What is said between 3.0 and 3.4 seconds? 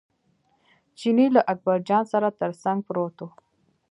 و.